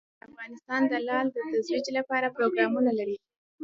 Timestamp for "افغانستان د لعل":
0.27-1.27